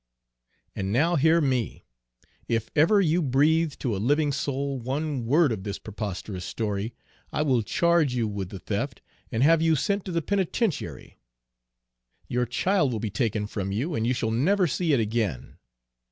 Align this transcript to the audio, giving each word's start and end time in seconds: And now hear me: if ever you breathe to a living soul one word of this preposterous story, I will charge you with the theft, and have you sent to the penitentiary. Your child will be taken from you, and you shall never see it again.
And 0.75 0.91
now 0.91 1.15
hear 1.15 1.39
me: 1.39 1.85
if 2.47 2.71
ever 2.75 2.99
you 3.01 3.21
breathe 3.21 3.73
to 3.77 3.95
a 3.95 4.01
living 4.01 4.31
soul 4.31 4.79
one 4.79 5.27
word 5.27 5.51
of 5.51 5.63
this 5.63 5.77
preposterous 5.77 6.43
story, 6.43 6.95
I 7.31 7.43
will 7.43 7.61
charge 7.61 8.15
you 8.15 8.27
with 8.27 8.49
the 8.49 8.57
theft, 8.57 9.03
and 9.31 9.43
have 9.43 9.61
you 9.61 9.75
sent 9.75 10.03
to 10.05 10.11
the 10.11 10.23
penitentiary. 10.23 11.19
Your 12.27 12.47
child 12.47 12.91
will 12.91 12.99
be 12.99 13.11
taken 13.11 13.45
from 13.45 13.71
you, 13.71 13.93
and 13.93 14.07
you 14.07 14.13
shall 14.15 14.31
never 14.31 14.65
see 14.65 14.91
it 14.91 14.99
again. 14.99 15.59